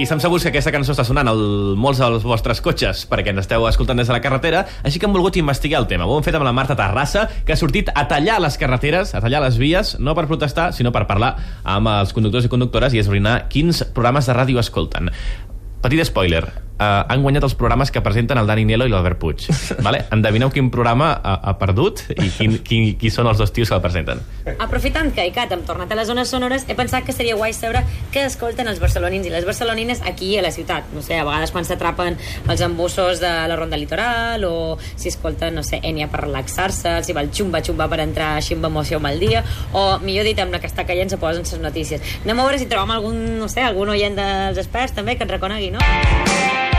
I 0.00 0.06
estem 0.06 0.20
segurs 0.22 0.40
que 0.40 0.48
aquesta 0.48 0.70
cançó 0.72 0.94
està 0.94 1.04
sonant 1.04 1.28
al 1.28 1.40
molts 1.76 1.98
dels 2.00 2.22
vostres 2.24 2.62
cotxes 2.64 3.02
perquè 3.10 3.34
ens 3.34 3.42
esteu 3.42 3.66
escoltant 3.68 3.98
des 4.00 4.08
de 4.08 4.14
la 4.14 4.22
carretera, 4.24 4.62
així 4.80 4.96
que 4.96 5.04
hem 5.04 5.12
volgut 5.12 5.36
investigar 5.36 5.82
el 5.82 5.88
tema. 5.90 6.06
Ho 6.08 6.14
hem 6.16 6.24
fet 6.24 6.38
amb 6.38 6.46
la 6.46 6.54
Marta 6.56 6.72
Terrassa, 6.78 7.26
que 7.44 7.52
ha 7.52 7.58
sortit 7.60 7.90
a 7.92 8.06
tallar 8.08 8.38
les 8.40 8.56
carreteres, 8.56 9.12
a 9.12 9.20
tallar 9.20 9.42
les 9.44 9.60
vies, 9.60 9.98
no 10.00 10.16
per 10.16 10.24
protestar, 10.30 10.70
sinó 10.72 10.88
per 10.88 11.04
parlar 11.10 11.34
amb 11.68 11.92
els 11.92 12.16
conductors 12.16 12.48
i 12.48 12.54
conductores 12.54 12.96
i 12.96 13.04
esbrinar 13.04 13.42
quins 13.52 13.84
programes 13.92 14.24
de 14.24 14.40
ràdio 14.40 14.64
escolten. 14.64 15.12
Petit 15.84 16.08
spoiler, 16.08 16.46
uh, 16.80 17.04
han 17.12 17.22
guanyat 17.22 17.44
els 17.46 17.54
programes 17.58 17.92
que 17.92 18.02
presenten 18.04 18.40
el 18.40 18.48
Dani 18.48 18.64
Nielo 18.64 18.88
i 18.88 18.92
l'Albert 18.92 19.20
Puig. 19.20 19.46
vale? 19.86 20.02
Endevineu 20.14 20.50
quin 20.54 20.70
programa 20.72 21.12
ha, 21.14 21.36
ha 21.50 21.54
perdut 21.60 22.02
i 22.16 22.30
quin, 22.34 22.56
qui, 22.66 22.80
qui 23.00 23.12
són 23.12 23.28
els 23.30 23.38
dos 23.40 23.52
tios 23.52 23.70
que 23.70 23.76
el 23.76 23.84
presenten. 23.84 24.22
Aprofitant 24.58 25.12
que 25.14 25.26
ICAT 25.30 25.54
hem 25.56 25.64
tornat 25.68 25.92
a 25.92 25.98
les 25.98 26.08
zones 26.08 26.32
sonores, 26.32 26.66
he 26.68 26.76
pensat 26.78 27.06
que 27.06 27.14
seria 27.16 27.36
guai 27.38 27.54
saber 27.56 27.84
què 28.14 28.24
escolten 28.26 28.68
els 28.70 28.80
barcelonins 28.82 29.28
i 29.28 29.32
les 29.32 29.46
barcelonines 29.46 30.02
aquí 30.08 30.32
a 30.38 30.44
la 30.44 30.52
ciutat. 30.54 30.90
No 30.96 31.04
sé, 31.04 31.18
a 31.20 31.26
vegades 31.28 31.52
quan 31.54 31.68
s'atrapen 31.68 32.18
els 32.48 32.64
embussos 32.64 33.20
de 33.22 33.30
la 33.50 33.58
ronda 33.58 33.78
litoral 33.80 34.44
o 34.48 34.54
si 34.96 35.12
escolten, 35.12 35.54
no 35.54 35.64
sé, 35.66 35.80
Enya 35.90 36.08
per 36.10 36.24
relaxar-se, 36.26 36.98
si 37.04 37.16
va 37.16 37.24
el 37.24 37.30
xumba-xumba 37.34 37.88
per 37.90 38.02
entrar 38.04 38.34
així 38.38 38.56
amb 38.56 38.68
emoció 38.70 39.00
amb 39.00 39.10
el 39.12 39.20
dia, 39.22 39.44
o 39.72 39.84
millor 40.04 40.28
dit, 40.28 40.38
amb 40.40 40.54
la 40.54 40.62
que 40.62 40.70
està 40.70 40.86
caient 40.88 41.12
se 41.12 41.20
posen 41.20 41.46
les 41.46 41.62
notícies. 41.62 42.16
Anem 42.24 42.40
a 42.40 42.48
veure 42.48 42.60
si 42.60 42.70
trobem 42.70 42.96
algun, 42.96 43.22
no 43.40 43.48
sé, 43.52 43.64
algun 43.66 43.94
oient 43.96 44.18
dels 44.18 44.60
experts 44.62 44.96
també 44.96 45.16
que 45.16 45.26
ens 45.26 45.38
reconegui, 45.38 45.72
no? 45.74 46.69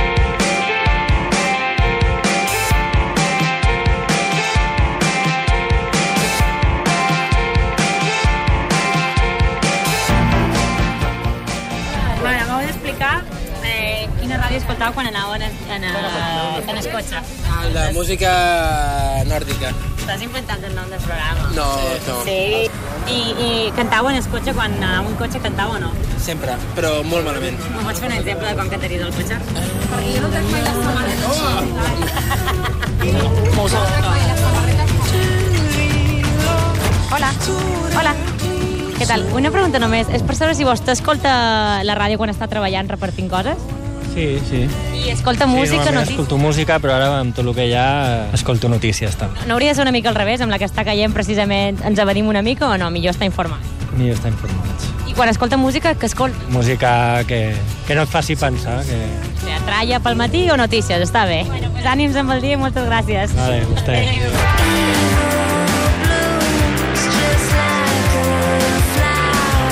Escoltava 14.61 14.93
quan 14.95 15.09
anava 15.09 15.35
en, 15.37 15.43
en, 15.43 15.83
en, 15.83 16.69
en 16.69 16.77
el 16.77 16.87
cotxe. 16.93 17.21
La 17.73 17.87
música 17.95 18.31
nòrdica. 19.29 19.71
Estàs 20.01 20.23
inventant 20.25 20.63
el 20.65 20.73
nom 20.75 20.89
del 20.89 21.01
programa. 21.03 21.49
No, 21.55 21.67
no. 22.07 22.15
Sí. 22.25 22.69
I, 23.11 23.19
I 23.45 23.49
cantava 23.77 24.11
en 24.13 24.19
el 24.21 24.27
cotxe 24.31 24.53
quan 24.57 24.73
anava 24.79 25.03
en 25.05 25.11
un 25.11 25.17
cotxe 25.19 25.41
cantava 25.43 25.77
o 25.77 25.81
no? 25.81 25.91
Sempre, 26.21 26.55
però 26.77 26.93
molt 27.07 27.25
malament. 27.27 27.57
Em 27.71 27.81
pots 27.85 28.01
fer 28.01 28.09
un 28.09 28.15
exemple 28.17 28.47
de 28.49 28.55
quan 28.57 28.71
cantaries 28.71 29.05
al 29.05 29.13
cotxe? 29.17 29.35
Hola. 37.11 37.33
Hola. 37.99 38.15
Què 38.97 39.05
tal? 39.09 39.25
Una 39.33 39.49
pregunta 39.53 39.81
només. 39.81 40.09
És 40.13 40.21
per 40.25 40.37
saber 40.37 40.55
si 40.57 40.65
vostè 40.67 40.93
escolta 40.93 41.31
la 41.85 41.95
ràdio 41.97 42.21
quan 42.21 42.29
està 42.33 42.47
treballant 42.49 42.89
repartint 42.89 43.29
coses? 43.31 43.80
Sí, 44.13 44.39
sí. 44.49 44.67
I 45.05 45.09
escolta 45.09 45.45
sí, 45.45 45.51
música, 45.51 45.77
normalment 45.77 45.95
notícies? 45.95 46.19
escolto 46.19 46.37
música, 46.37 46.79
però 46.83 46.97
ara 46.97 47.07
amb 47.21 47.35
tot 47.35 47.45
el 47.47 47.53
que 47.55 47.67
hi 47.69 47.75
ha 47.79 48.27
escolto 48.35 48.67
notícies 48.69 49.15
també. 49.15 49.39
No 49.47 49.55
hauria 49.55 49.71
de 49.71 49.75
ser 49.79 49.85
una 49.85 49.93
mica 49.95 50.09
al 50.11 50.15
revés, 50.15 50.41
amb 50.43 50.51
la 50.51 50.59
que 50.59 50.67
està 50.67 50.83
caient 50.83 51.13
precisament 51.15 51.79
ens 51.87 51.99
avenim 51.99 52.27
una 52.27 52.41
mica 52.43 52.67
o 52.67 52.77
no? 52.77 52.91
Millor 52.91 53.15
estar 53.15 53.25
informats. 53.29 53.67
Millor 53.95 54.17
estar 54.19 54.31
informats. 54.31 54.89
I 55.07 55.13
quan 55.15 55.27
escolta 55.31 55.57
música, 55.57 55.93
què 55.95 56.07
escolta? 56.07 56.37
Música 56.51 57.23
que, 57.27 57.53
que 57.87 57.95
no 57.95 58.03
et 58.03 58.11
faci 58.11 58.35
pensar. 58.39 58.81
Que... 58.87 58.99
O 59.31 59.39
sigui, 59.41 59.57
tralla 59.67 59.99
pel 60.03 60.15
matí 60.19 60.45
o 60.51 60.57
notícies? 60.59 61.01
Està 61.03 61.25
bé. 61.27 61.43
Bueno, 61.47 61.71
pues 61.75 61.87
ànims 61.87 62.15
amb 62.19 62.31
el 62.35 62.43
dia 62.43 62.55
i 62.55 62.61
moltes 62.61 62.87
gràcies. 62.87 63.35
Vale, 63.35 63.63
vostè. 63.71 63.97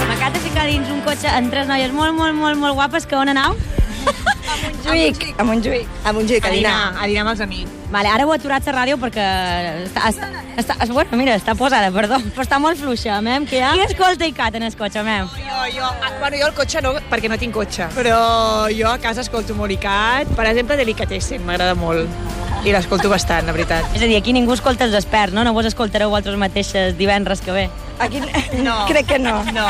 M'acaba 0.07 0.31
de 0.35 0.39
ficar 0.43 0.67
dins 0.67 0.91
un 0.91 1.03
cotxe 1.07 1.31
amb 1.31 1.51
tres 1.51 1.67
noies 1.71 1.91
molt, 1.95 2.15
molt, 2.15 2.35
molt, 2.35 2.59
molt 2.59 2.75
guapes 2.79 3.07
que 3.07 3.15
on 3.19 3.31
anau? 3.35 3.55
Montjuïc. 4.59 5.25
A 5.37 5.43
Montjuïc. 5.43 5.87
A 6.03 6.11
Montjuïc, 6.13 6.45
a 6.45 6.49
dinar. 6.51 6.93
a 6.99 7.07
dinar 7.07 7.21
amb 7.25 7.31
els 7.33 7.41
amics. 7.45 7.71
Vale, 7.89 8.09
ara 8.11 8.25
ho 8.25 8.33
he 8.33 8.37
aturat 8.37 8.65
la 8.69 8.73
ràdio 8.75 8.97
perquè 9.01 9.23
està, 9.85 10.09
està, 10.11 10.27
està, 10.61 10.75
està, 10.77 10.93
bueno, 10.93 11.17
mira, 11.17 11.33
està 11.39 11.55
posada, 11.57 11.89
perdó, 11.91 12.19
però 12.35 12.43
està 12.45 12.59
molt 12.61 12.77
fluixa, 12.77 13.15
mem, 13.25 13.47
que 13.49 13.57
ja... 13.61 13.71
Qui 13.73 13.85
escolta 13.87 14.27
i 14.29 14.33
cat 14.35 14.55
en 14.59 14.67
el 14.67 14.75
cotxe, 14.77 15.01
mem? 15.05 15.29
Jo, 15.33 15.61
jo, 15.77 15.87
ah, 15.89 16.11
bueno, 16.19 16.37
jo 16.37 16.49
al 16.49 16.53
cotxe 16.57 16.83
no, 16.85 16.93
perquè 17.09 17.31
no 17.31 17.37
tinc 17.41 17.55
cotxe. 17.55 17.87
Però 17.95 18.19
jo 18.75 18.91
a 18.91 18.97
casa 19.01 19.25
escolto 19.25 19.55
molt 19.57 19.73
ICAT. 19.73 20.35
Per 20.37 20.45
exemple, 20.51 20.77
Delicatessen, 20.77 21.45
m'agrada 21.47 21.73
molt. 21.79 22.09
I 22.67 22.73
l'escolto 22.75 23.07
bastant, 23.09 23.45
la 23.47 23.53
veritat. 23.55 23.87
És 23.95 24.03
a 24.03 24.07
dir, 24.09 24.17
aquí 24.19 24.33
ningú 24.35 24.51
escolta 24.53 24.83
els 24.85 24.93
experts, 24.97 25.33
no? 25.33 25.45
No 25.47 25.53
vos 25.55 25.65
escoltareu 25.69 26.11
vosaltres 26.11 26.35
mateixes 26.37 26.97
divendres 26.99 27.41
que 27.41 27.55
ve. 27.55 27.69
Aquí 27.99 28.19
No. 28.61 28.85
crec 28.91 29.07
que 29.07 29.19
no. 29.19 29.41
No. 29.55 29.69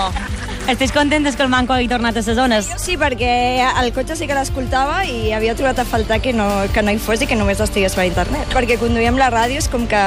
Estàs 0.68 0.92
contentes 0.94 1.36
que 1.36 1.44
el 1.44 1.50
Manco 1.50 1.74
hagi 1.74 1.88
tornat 1.90 2.18
a 2.18 2.22
les 2.22 2.36
zones? 2.38 2.68
Sí, 2.78 2.98
perquè 3.00 3.64
el 3.82 3.92
cotxe 3.96 4.18
sí 4.20 4.28
que 4.30 4.36
l'escoltava 4.38 5.00
i 5.10 5.32
havia 5.34 5.56
trobat 5.58 5.80
a 5.82 5.86
faltar 5.88 6.20
que 6.22 6.34
no, 6.34 6.48
que 6.74 6.84
no 6.86 6.94
hi 6.94 7.00
fos 7.02 7.24
i 7.24 7.28
que 7.30 7.38
només 7.40 7.62
estigués 7.64 7.96
per 7.98 8.06
internet. 8.06 8.52
Perquè 8.54 8.78
conduir 8.82 9.08
amb 9.10 9.22
la 9.22 9.32
ràdio 9.34 9.58
és 9.62 9.70
com 9.72 9.88
que 9.90 10.04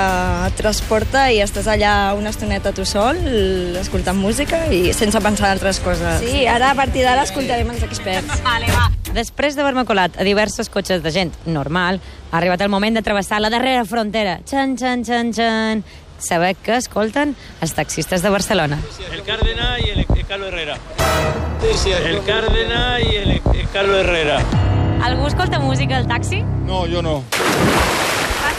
transporta 0.60 1.28
i 1.32 1.40
estàs 1.42 1.66
allà 1.70 2.12
una 2.18 2.30
estoneta 2.30 2.74
tu 2.76 2.86
sol, 2.86 3.18
escoltant 3.80 4.18
música 4.20 4.66
i 4.70 4.92
sense 4.94 5.18
pensar 5.24 5.50
en 5.50 5.58
altres 5.58 5.80
coses. 5.82 6.22
Sí, 6.22 6.46
ara 6.46 6.70
a 6.70 6.78
partir 6.78 7.02
d'ara 7.06 7.26
escoltarem 7.26 7.72
els 7.74 7.82
experts. 7.88 8.42
Vale, 8.46 8.70
va. 8.70 8.90
Després 9.12 9.58
d'haver-me 9.58 9.84
colat 9.84 10.14
a 10.16 10.24
diversos 10.24 10.70
cotxes 10.72 11.02
de 11.04 11.10
gent 11.12 11.34
normal, 11.44 11.98
ha 12.30 12.38
arribat 12.38 12.62
el 12.64 12.70
moment 12.72 12.96
de 12.96 13.02
travessar 13.04 13.42
la 13.42 13.50
darrera 13.52 13.84
frontera. 13.84 14.38
Xan, 14.48 14.78
xan, 14.80 15.02
xan, 15.04 15.34
xan. 15.36 15.82
Saber 16.22 16.54
què 16.62 16.76
escolten 16.78 17.34
els 17.60 17.74
taxistes 17.74 18.22
de 18.22 18.30
Barcelona. 18.30 18.78
El 19.10 19.22
Cárdenas 19.24 19.80
y 19.80 19.90
el, 19.90 20.06
el 20.06 20.26
Carlos 20.26 20.48
Herrera. 20.48 20.76
El 21.62 22.24
Cárdenas 22.24 23.00
y 23.00 23.16
el, 23.16 23.30
el 23.30 23.68
Carlos 23.72 23.96
Herrera. 23.96 24.38
Algú 25.02 25.26
escolta 25.26 25.58
música 25.58 25.96
al 25.96 26.06
taxi? 26.06 26.42
No, 26.42 26.86
jo 26.86 27.02
no. 27.02 27.24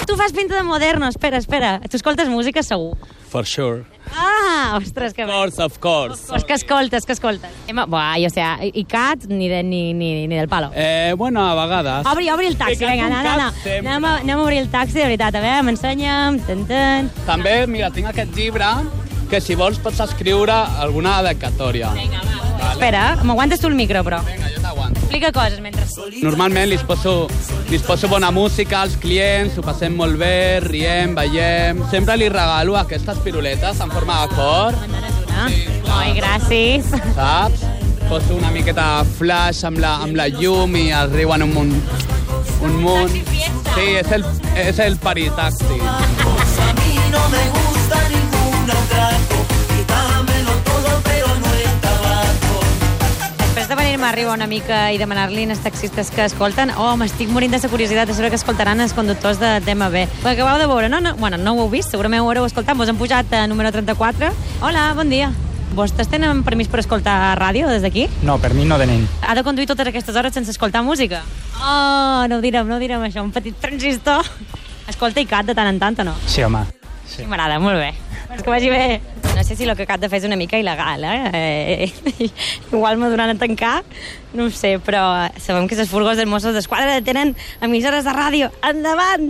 Tu 0.05 0.15
fas 0.17 0.31
pinta 0.33 0.55
de 0.55 0.63
moderno, 0.63 1.07
espera, 1.07 1.37
espera. 1.37 1.79
Tu 1.89 1.97
escoltes 1.97 2.27
música 2.29 2.61
segur. 2.63 2.97
For 3.29 3.45
sure. 3.47 3.83
Ah, 4.15 4.77
ostres, 4.77 5.13
que 5.13 5.23
Of 5.23 5.29
bé. 5.29 5.33
course, 5.33 5.61
of 5.63 5.77
course. 5.79 6.23
Pues 6.29 6.43
que 6.43 6.53
escoltes, 6.53 7.05
que 7.05 7.13
escoltes. 7.13 7.49
Buah, 7.87 8.17
jo 8.21 8.29
sé, 8.29 8.43
i 8.73 8.83
cat 8.85 9.25
ni, 9.27 9.47
de, 9.49 9.63
ni, 9.63 9.93
ni, 9.93 10.27
ni 10.27 10.35
del 10.35 10.47
palo. 10.47 10.69
Eh, 10.75 11.13
bueno, 11.17 11.41
a 11.47 11.55
vegades. 11.55 12.05
Obri, 12.11 12.29
obri 12.29 12.47
el 12.47 12.57
taxi, 12.57 12.85
vinga, 12.85 13.09
no, 13.09 13.23
no, 13.23 13.37
no. 13.37 13.51
Anem 13.79 14.05
a, 14.05 14.15
anem 14.19 14.37
a 14.37 14.43
obrir 14.43 14.59
el 14.59 14.69
taxi, 14.69 14.99
de 14.99 15.05
veritat, 15.07 15.33
a 15.35 15.41
veure, 15.41 15.63
m'ensenya'm. 15.63 16.37
També, 17.25 17.55
mira, 17.67 17.89
tinc 17.89 18.11
aquest 18.11 18.35
llibre 18.37 18.69
que 19.31 19.41
si 19.41 19.55
vols 19.55 19.79
pots 19.81 19.99
escriure 20.03 20.53
alguna 20.83 21.21
dedicatòria. 21.23 21.89
Vinga, 21.97 22.21
va. 22.27 22.73
Espera, 22.73 23.05
m'aguantes 23.23 23.59
tu 23.63 23.71
el 23.71 23.75
micro, 23.79 24.03
però. 24.05 24.21
Vinga, 24.27 24.51
jo. 24.53 24.62
Explica 25.13 25.31
coses 25.31 25.59
mentre... 25.61 25.83
Normalment 26.25 26.71
li 26.71 26.77
poso, 26.89 27.27
li 27.69 27.77
poso 27.85 28.07
bona 28.09 28.31
música 28.33 28.79
als 28.81 28.95
clients, 28.97 29.59
ho 29.59 29.61
passem 29.61 29.93
molt 29.93 30.17
bé, 30.17 30.57
riem, 30.65 31.13
ballem... 31.13 31.83
Sempre 31.91 32.15
li 32.17 32.31
regalo 32.33 32.73
aquestes 32.79 33.19
piruletes 33.21 33.83
en 33.85 33.93
forma 33.93 34.23
de 34.23 34.33
cor? 34.33 34.79
Ai, 35.93 36.15
gràcies. 36.17 36.89
saps? 37.13 37.61
Poso 38.09 38.39
una 38.39 38.49
miqueta 38.55 38.87
de 39.03 39.13
flash 39.19 39.61
amb 39.69 39.83
la, 39.85 39.99
amb 40.01 40.17
la 40.17 40.25
llum 40.33 40.73
i 40.81 40.87
es 40.89 41.13
riuen 41.13 41.45
un 41.45 41.53
munt. 41.59 41.77
Un 42.65 42.81
munt. 42.81 43.13
Sí, 43.13 43.85
és 44.01 44.09
el, 44.17 44.25
és 44.65 44.81
el 44.81 44.97
paritaxi. 45.05 45.77
Després 45.77 46.57
de 46.57 46.73
venir-me 46.81 47.82
a 53.83 54.09
arribar 54.09 54.33
una 54.33 54.47
mica 54.47 54.93
i 54.93 54.97
demanar-li 54.97 55.43
als 55.51 55.59
taxistes 55.59 56.09
que 56.09 56.23
escolten, 56.23 56.71
oh, 56.79 56.95
m'estic 56.95 57.27
morint 57.27 57.51
de 57.51 57.59
la 57.59 57.69
curiositat 57.69 58.07
de 58.07 58.13
saber 58.15 58.29
què 58.31 58.37
escoltaran 58.39 58.79
els 58.79 58.93
conductors 58.95 59.41
de 59.41 59.59
DMB. 59.65 60.05
Ho 60.23 60.29
acabeu 60.31 60.57
de 60.61 60.67
veure, 60.71 60.89
no? 60.89 61.01
no? 61.03 61.15
Bueno, 61.19 61.37
no 61.37 61.53
ho 61.53 61.65
heu 61.65 61.69
vist, 61.69 61.91
segurament 61.91 62.23
ho 62.23 62.29
haureu 62.29 62.45
escoltat. 62.47 62.77
Vos 62.79 62.87
hem 62.87 62.97
pujat 62.97 63.33
a 63.35 63.45
número 63.47 63.73
34. 63.75 64.31
Hola, 64.61 64.85
bon 64.95 65.11
dia. 65.11 65.33
Vostès 65.75 66.07
tenen 66.07 66.45
permís 66.47 66.71
per 66.71 66.79
escoltar 66.79 67.35
ràdio 67.37 67.67
des 67.67 67.83
d'aquí? 67.83 68.07
No, 68.23 68.37
per 68.39 68.53
mi 68.55 68.63
no 68.63 68.79
tenim. 68.79 69.03
Ha 69.21 69.35
de 69.35 69.43
conduir 69.43 69.67
totes 69.67 69.91
aquestes 69.91 70.15
hores 70.15 70.33
sense 70.33 70.55
escoltar 70.55 70.83
música? 70.83 71.19
Oh, 71.59 72.23
no 72.29 72.39
ho 72.39 72.41
direm, 72.41 72.67
no 72.69 72.79
ho 72.79 72.79
direm 72.79 73.03
això, 73.03 73.25
un 73.25 73.35
petit 73.35 73.59
transistor. 73.59 74.23
Escolta 74.87 75.19
i 75.19 75.27
cat 75.27 75.51
de 75.51 75.57
tant 75.59 75.67
en 75.67 75.83
tant 75.83 75.99
o 75.99 76.07
no? 76.07 76.15
Sí, 76.25 76.43
home. 76.47 76.63
Sí. 77.03 77.27
M'agrada, 77.27 77.59
molt 77.59 77.83
bé. 77.83 77.91
Que 78.39 78.49
vagi 78.49 78.71
bé. 78.71 79.22
No 79.43 79.47
sé 79.49 79.57
si 79.57 79.65
el 79.65 79.75
que 79.75 79.83
acab 79.83 79.99
de 79.99 80.07
fer 80.07 80.21
és 80.21 80.23
una 80.23 80.37
mica 80.39 80.55
il·legal, 80.55 81.01
eh? 81.03 81.31
eh 81.35 82.29
igual 82.71 82.95
me 82.95 83.09
donaran 83.11 83.35
a 83.35 83.39
tancar, 83.41 83.83
no 84.31 84.45
ho 84.45 84.49
sé, 84.49 84.77
però 84.79 85.27
sabem 85.35 85.67
que 85.67 85.75
els 85.75 85.89
furgons 85.91 86.15
dels 86.15 86.31
Mossos 86.31 86.55
d'Esquadra 86.55 87.01
tenen 87.03 87.35
emissores 87.59 88.07
de 88.07 88.13
ràdio. 88.15 88.47
Endavant! 88.63 89.27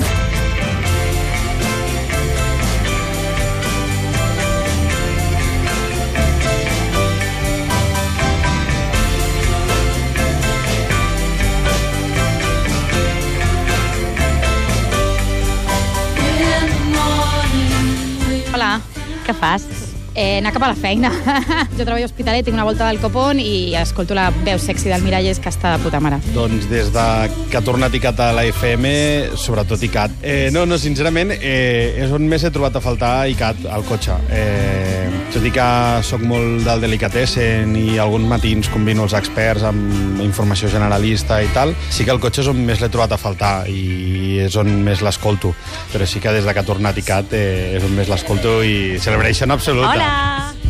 Hola, 18.53 18.77
què 19.25 19.33
fas? 19.41 19.92
Eh, 20.15 20.37
anar 20.37 20.53
cap 20.53 20.63
a 20.63 20.69
la 20.69 20.75
feina. 20.77 21.09
jo 21.77 21.81
treballo 21.81 22.05
a 22.05 22.09
Hospitalet, 22.09 22.45
tinc 22.45 22.53
una 22.53 22.65
volta 22.67 22.85
del 22.87 22.99
Copón 23.01 23.39
i 23.41 23.73
escolto 23.79 24.13
la 24.13 24.27
veu 24.45 24.59
sexy 24.61 24.91
del 24.91 25.01
Miralles, 25.01 25.39
que 25.41 25.49
està 25.49 25.73
de 25.73 25.81
puta 25.83 26.01
mare. 26.03 26.19
Doncs 26.35 26.67
des 26.69 26.91
de 26.93 27.05
que 27.49 27.57
ha 27.57 27.63
tornat 27.65 27.95
ICAT 27.97 28.21
a 28.21 28.29
la 28.37 28.45
FM, 28.45 28.93
sobretot 29.41 29.81
ICAT. 29.89 30.19
Eh, 30.21 30.49
no, 30.53 30.67
no, 30.69 30.77
sincerament, 30.77 31.33
eh, 31.39 31.97
és 32.05 32.13
on 32.13 32.27
més 32.29 32.45
he 32.45 32.53
trobat 32.53 32.77
a 32.77 32.83
faltar 32.83 33.13
ICAT 33.33 33.65
al 33.73 33.87
cotxe. 33.89 34.19
Eh, 34.29 35.09
tot 35.33 35.45
i 35.49 35.53
que 35.53 35.67
sóc 36.05 36.21
molt 36.29 36.61
del 36.67 36.85
delicatessen 36.85 37.73
i 37.79 37.97
alguns 37.97 38.29
matins 38.29 38.69
combino 38.69 39.07
els 39.07 39.17
experts 39.17 39.65
amb 39.65 40.21
informació 40.21 40.69
generalista 40.69 41.41
i 41.41 41.49
tal, 41.55 41.73
sí 41.89 42.05
que 42.05 42.13
el 42.13 42.21
cotxe 42.21 42.43
és 42.45 42.51
on 42.51 42.61
més 42.67 42.83
l'he 42.83 42.91
trobat 42.93 43.15
a 43.15 43.21
faltar 43.21 43.55
i 43.71 44.37
és 44.45 44.57
on 44.61 44.69
més 44.85 45.01
l'escolto. 45.01 45.55
Però 45.89 46.05
sí 46.05 46.21
que 46.21 46.35
des 46.37 46.45
de 46.45 46.53
que 46.53 46.61
ha 46.61 46.67
tornat 46.69 47.01
ICAT 47.01 47.33
eh, 47.33 47.73
és 47.79 47.89
on 47.89 47.97
més 47.97 48.13
l'escolto 48.13 48.59
i 48.61 48.99
celebration 49.01 49.57
absoluta. 49.57 49.89
Hola! 49.89 50.02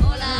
Hola! 0.03 0.31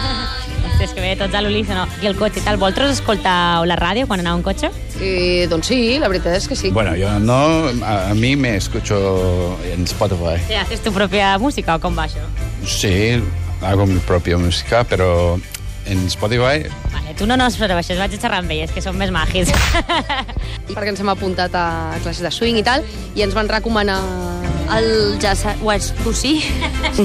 És 0.84 0.92
que 0.92 1.01
ve 1.01 1.13
tots 1.19 1.36
a 1.36 1.42
l'unísono. 1.44 1.86
I 2.04 2.10
el 2.10 2.18
cotxe 2.19 2.42
i 2.42 2.45
tal. 2.45 2.60
Vosaltres 2.62 2.98
escoltau 2.98 3.68
la 3.69 3.78
ràdio 3.80 4.07
quan 4.10 4.24
aneu 4.24 4.40
en 4.40 4.44
cotxe? 4.45 4.72
Eh, 5.00 5.48
doncs 5.51 5.72
sí, 5.72 5.80
la 6.01 6.10
veritat 6.12 6.38
és 6.38 6.48
que 6.50 6.57
sí. 6.60 6.72
Bueno, 6.75 6.95
yo 7.00 7.12
no, 7.19 7.40
a, 7.81 8.12
a 8.12 8.13
mí 8.13 8.36
me 8.36 8.56
escucho 8.57 9.57
en 9.72 9.84
Spotify. 9.90 10.38
Sí, 10.48 10.60
haces 10.60 10.84
tu 10.84 10.94
propia 10.94 11.38
música 11.40 11.75
o 11.75 11.84
com 11.84 11.98
va 11.98 12.07
això? 12.10 12.24
Sí, 12.68 13.22
hago 13.62 13.86
mi 13.86 14.00
propia 14.00 14.38
música, 14.38 14.84
pero 14.84 15.39
en 15.86 16.06
Spotify 16.07 16.63
Vale, 16.94 17.13
tu 17.18 17.25
no 17.25 17.36
no 17.36 17.48
però 17.60 17.78
això 17.78 17.96
vaig 17.98 18.13
a 18.16 18.19
xerrar 18.19 18.39
amb 18.39 18.51
ells, 18.51 18.72
que 18.72 18.81
són 18.81 18.98
més 18.98 19.12
magis. 19.12 19.51
Perquè 20.74 20.89
ens 20.94 21.01
hem 21.01 21.10
apuntat 21.12 21.54
a 21.56 22.00
classes 22.04 22.24
de 22.24 22.31
swing 22.31 22.60
i 22.60 22.63
tal, 22.63 22.86
i 23.16 23.25
ens 23.25 23.36
van 23.36 23.50
recomanar... 23.50 24.00
El 24.75 25.20
Jazz 25.20 25.46
Watusi. 25.62 26.42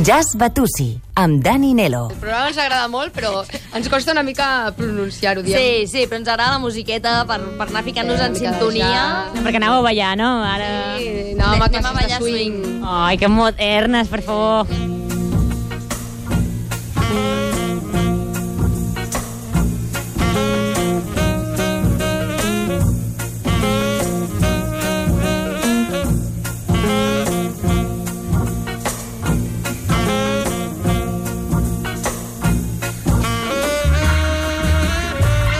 Jazz 0.02 0.34
Batusi, 0.36 0.98
amb 1.14 1.42
Dani 1.44 1.74
Nelo. 1.74 2.08
El 2.10 2.16
programa 2.16 2.48
ens 2.48 2.58
agrada 2.58 2.88
molt, 2.88 3.12
però 3.12 3.42
ens 3.76 3.90
costa 3.92 4.14
una 4.14 4.24
mica 4.24 4.72
pronunciar-ho, 4.76 5.44
diem. 5.44 5.58
Sí, 5.60 5.86
sí, 5.90 6.06
però 6.08 6.22
ens 6.22 6.30
agrada 6.32 6.56
la 6.56 6.62
musiqueta 6.62 7.18
per, 7.28 7.40
per 7.60 7.68
anar 7.68 7.84
ficant-nos 7.84 8.22
Sí, 8.22 8.28
en 8.30 8.38
sintonia. 8.40 9.02
No, 9.34 9.44
perquè 9.44 9.60
anàveu 9.60 9.82
a 9.82 9.88
ballar, 9.90 10.14
no? 10.16 10.30
Ara... 10.48 10.70
Sí, 10.96 11.34
anàvem 11.36 11.66
a 11.66 11.72
classes 11.74 11.90
de 11.90 11.98
ballar 12.00 12.22
swing. 12.22 12.62
Ai, 12.88 13.18
que 13.20 13.28
modernes, 13.28 14.08
per 14.08 14.24
favor. 14.24 14.97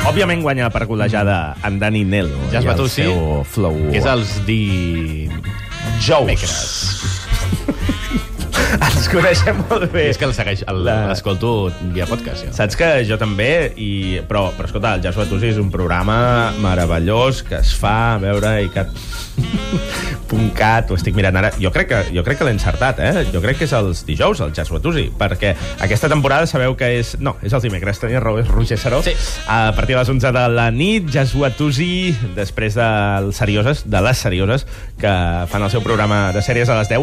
Òbviament 0.09 0.41
guanya 0.43 0.71
per 0.73 0.87
golejada 0.89 1.55
en 1.67 1.79
Dani 1.81 2.05
Nel. 2.09 2.31
I 2.53 2.57
el 2.63 2.67
Batusi, 2.69 3.03
seu 3.05 3.43
flow. 3.45 3.77
que 3.93 3.99
és 4.01 4.07
els 4.09 4.39
di... 4.47 5.29
Jous. 6.05 6.45
Ens 8.79 9.07
coneixem 9.11 9.57
molt 9.69 9.87
bé. 9.93 10.07
És 10.13 10.19
que 10.21 10.27
el 10.29 10.35
segueix, 10.37 10.63
el- 10.69 10.83
La- 10.87 11.09
l'escolto 11.11 11.71
via 11.95 12.07
podcast. 12.09 12.47
Jo. 12.47 12.53
Saps 12.57 12.77
que 12.79 12.89
jo 13.09 13.17
també, 13.21 13.73
i... 13.81 14.21
però, 14.29 14.49
però 14.57 14.69
escolta, 14.69 14.95
el 14.99 15.05
Jazz 15.05 15.17
Batusi 15.21 15.51
és 15.53 15.61
un 15.61 15.71
programa 15.73 16.19
meravellós 16.63 17.43
que 17.49 17.61
es 17.63 17.75
fa 17.77 18.15
a 18.15 18.19
veure 18.23 18.57
i 18.65 18.73
que... 18.73 18.87
.cat, 20.29 20.91
ho 20.91 20.99
estic 20.99 21.17
mirant 21.17 21.37
ara. 21.41 21.53
Jo 21.61 21.73
crec 21.75 21.89
que, 21.93 22.01
jo 22.15 22.25
crec 22.27 22.41
que 22.41 22.49
l'he 22.49 22.55
encertat, 22.57 23.01
eh? 23.01 23.27
Jo 23.33 23.43
crec 23.45 23.61
que 23.61 23.69
és 23.69 23.75
els 23.77 24.05
dijous, 24.09 24.43
el 24.45 24.53
Jazz 24.57 24.73
Batusi, 24.75 25.09
perquè 25.19 25.55
aquesta 25.85 26.11
temporada 26.11 26.49
sabeu 26.51 26.77
que 26.79 26.91
és... 26.99 27.15
No, 27.21 27.37
és 27.43 27.55
els 27.55 27.65
dimecres, 27.65 28.01
tenia 28.03 28.23
raó, 28.23 28.39
és 28.41 28.49
Roger 28.49 28.79
Saró. 28.81 29.03
Sí. 29.07 29.15
A 29.49 29.73
partir 29.77 29.97
de 29.97 30.03
les 30.03 30.13
11 30.15 30.33
de 30.35 30.45
la 30.55 30.69
nit, 30.75 31.09
Jazz 31.13 31.37
Batusi, 31.39 32.15
després 32.37 32.77
de 32.79 32.89
les 33.29 33.43
serioses, 33.43 33.85
de 33.89 34.03
les 34.05 34.19
serioses, 34.19 34.67
que 34.99 35.15
fan 35.51 35.65
el 35.65 35.73
seu 35.73 35.85
programa 35.85 36.29
de 36.35 36.43
sèries 36.45 36.69
a 36.69 36.79
les 36.81 36.89
10, 36.91 36.97